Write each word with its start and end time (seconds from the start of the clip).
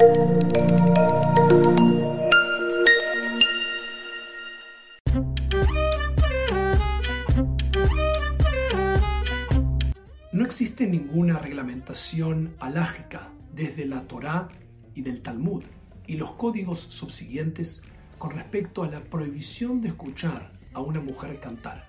No 0.00 0.06
existe 10.46 10.86
ninguna 10.86 11.38
reglamentación 11.38 12.54
alágica 12.60 13.28
desde 13.52 13.84
la 13.84 14.08
Torá 14.08 14.48
y 14.94 15.02
del 15.02 15.20
Talmud 15.20 15.64
y 16.06 16.14
los 16.14 16.32
códigos 16.32 16.78
subsiguientes 16.78 17.84
con 18.16 18.30
respecto 18.30 18.82
a 18.82 18.88
la 18.88 19.04
prohibición 19.04 19.82
de 19.82 19.88
escuchar 19.88 20.52
a 20.72 20.80
una 20.80 21.00
mujer 21.00 21.38
cantar. 21.40 21.88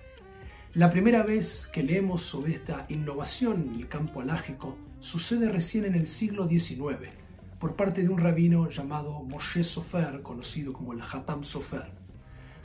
La 0.74 0.90
primera 0.90 1.22
vez 1.22 1.66
que 1.72 1.82
leemos 1.82 2.20
sobre 2.20 2.52
esta 2.52 2.84
innovación 2.90 3.70
en 3.70 3.80
el 3.80 3.88
campo 3.88 4.20
alágico 4.20 4.76
sucede 5.00 5.48
recién 5.48 5.86
en 5.86 5.94
el 5.94 6.06
siglo 6.06 6.46
XIX, 6.46 7.21
por 7.62 7.76
parte 7.76 8.02
de 8.02 8.08
un 8.08 8.18
rabino 8.18 8.68
llamado 8.68 9.22
Moshe 9.22 9.62
Sofer, 9.62 10.20
conocido 10.20 10.72
como 10.72 10.94
el 10.94 11.00
Hatam 11.00 11.44
Sofer. 11.44 11.92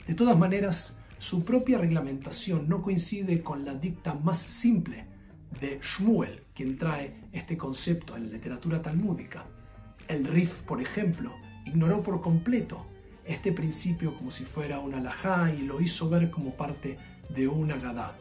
De 0.04 0.12
todas 0.12 0.36
maneras, 0.36 0.98
su 1.18 1.44
propia 1.44 1.78
reglamentación 1.78 2.68
no 2.68 2.82
coincide 2.82 3.40
con 3.40 3.64
la 3.64 3.74
dicta 3.74 4.14
más 4.14 4.42
simple 4.42 5.06
de 5.60 5.78
Shmuel, 5.80 6.46
quien 6.52 6.76
trae 6.76 7.28
este 7.30 7.56
concepto 7.56 8.16
en 8.16 8.26
la 8.26 8.32
literatura 8.32 8.82
talmúdica. 8.82 9.46
El 10.08 10.24
Rif, 10.24 10.62
por 10.62 10.82
ejemplo, 10.82 11.30
ignoró 11.64 12.02
por 12.02 12.20
completo 12.20 12.84
este 13.24 13.52
principio 13.52 14.16
como 14.16 14.32
si 14.32 14.44
fuera 14.44 14.80
una 14.80 14.98
alajá 14.98 15.54
y 15.54 15.58
lo 15.58 15.80
hizo 15.80 16.10
ver 16.10 16.28
como 16.28 16.56
parte 16.56 16.98
de 17.28 17.46
una 17.46 17.76
gadá. 17.76 18.18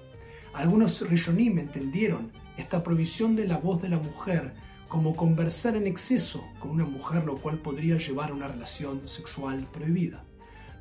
Algunos 0.53 1.09
Rishonim 1.09 1.57
entendieron 1.57 2.31
esta 2.55 2.83
prohibición 2.83 3.35
de 3.35 3.47
la 3.47 3.57
voz 3.57 3.81
de 3.81 3.89
la 3.89 3.97
mujer 3.97 4.66
como 4.87 5.15
conversar 5.15 5.75
en 5.75 5.87
exceso 5.87 6.45
con 6.59 6.71
una 6.71 6.85
mujer, 6.85 7.25
lo 7.25 7.37
cual 7.37 7.59
podría 7.59 7.97
llevar 7.97 8.31
a 8.31 8.33
una 8.33 8.47
relación 8.47 9.07
sexual 9.07 9.67
prohibida. 9.71 10.23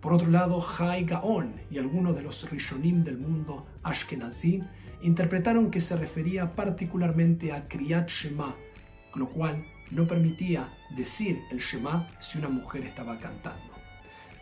Por 0.00 0.12
otro 0.12 0.28
lado, 0.28 0.64
Hai 0.78 1.05
Gaon 1.05 1.55
y 1.70 1.78
algunos 1.78 2.14
de 2.14 2.22
los 2.22 2.48
Rishonim 2.48 3.03
del 3.03 3.19
mundo 3.19 3.66
Ashkenazi 3.83 4.62
interpretaron 5.03 5.70
que 5.70 5.81
se 5.81 5.97
refería 5.97 6.55
particularmente 6.55 7.53
a 7.53 7.66
Kriyat 7.66 8.08
Shema, 8.08 8.55
lo 9.14 9.28
cual 9.28 9.64
no 9.91 10.05
permitía 10.05 10.69
decir 10.97 11.42
el 11.50 11.59
Shema 11.59 12.09
si 12.20 12.38
una 12.38 12.48
mujer 12.48 12.84
estaba 12.84 13.19
cantando. 13.19 13.72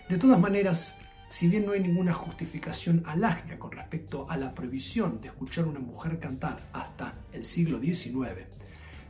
De 0.08 0.19
todas 0.19 0.39
maneras, 0.39 0.98
si 1.28 1.48
bien 1.48 1.67
no 1.67 1.72
hay 1.72 1.80
ninguna 1.80 2.12
justificación 2.12 3.02
alágica 3.06 3.58
con 3.58 3.72
respecto 3.72 4.30
a 4.30 4.36
la 4.36 4.55
prohibición 4.55 5.20
de 5.20 5.28
escuchar 5.28 5.64
a 5.64 5.69
una 5.69 5.80
mujer 5.80 6.19
cantar 6.19 6.61
hasta 6.72 7.14
el 7.33 7.44
siglo 7.44 7.80
XIX, 7.80 8.46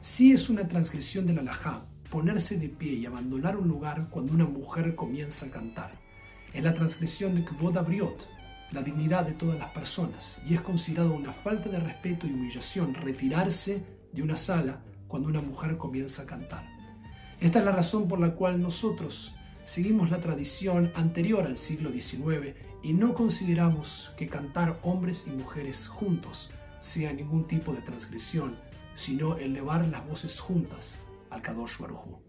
sí 0.05 0.33
es 0.33 0.51
una 0.51 0.69
transgresión 0.69 1.27
de 1.27 1.33
la 1.33 1.41
alajá 1.41 1.79
ponerse 2.11 2.59
de 2.59 2.69
pie 2.69 2.93
y 2.93 3.07
abandonar 3.07 3.57
un 3.57 3.67
lugar 3.67 4.07
cuando 4.11 4.35
una 4.35 4.45
mujer 4.45 4.95
comienza 4.95 5.47
a 5.47 5.51
cantar. 5.51 5.93
Es 6.53 6.63
la 6.63 6.75
transgresión 6.75 7.35
de 7.35 7.43
Kvod 7.43 7.79
Abriot, 7.79 8.29
la 8.71 8.83
dignidad 8.83 9.25
de 9.25 9.33
todas 9.33 9.59
las 9.59 9.71
personas, 9.71 10.39
y 10.47 10.53
es 10.53 10.61
considerado 10.61 11.15
una 11.15 11.33
falta 11.33 11.71
de 11.71 11.81
respeto 11.81 12.27
y 12.27 12.33
humillación 12.33 12.93
retirarse 12.95 13.83
de 14.13 14.23
una 14.23 14.37
sala 14.37 14.83
cuando 15.09 15.29
una 15.31 15.41
mujer 15.41 15.79
comienza 15.79 16.23
a 16.23 16.27
cantar. 16.27 16.67
Esta 17.41 17.61
es 17.61 17.65
la 17.65 17.73
razón 17.73 18.07
por 18.07 18.21
la 18.21 18.35
cual 18.35 18.61
nosotros 18.61 19.35
seguimos 19.65 20.11
la 20.11 20.21
tradición 20.21 20.93
anterior 20.95 21.47
al 21.47 21.57
siglo 21.57 21.91
XIX 21.91 22.55
y 22.83 22.93
no 22.93 23.15
consideramos 23.15 24.13
que 24.19 24.29
cantar 24.29 24.79
hombres 24.83 25.25
y 25.27 25.31
mujeres 25.31 25.89
juntos 25.89 26.51
sea 26.81 27.11
ningún 27.15 27.47
tipo 27.49 27.73
de 27.73 27.81
transgresión, 27.81 28.55
sino 28.97 29.37
elevar 29.37 29.87
las 29.87 30.07
voces 30.07 30.41
juntas 30.41 30.99
al 31.31 31.43
Kadosh 31.43 31.79
Baruj 31.79 32.25